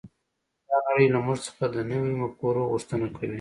[0.67, 3.29] دا نړۍ له موږ څخه د نویو مفکورو غوښتنه کوي